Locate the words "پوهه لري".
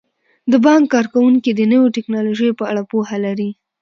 2.91-3.49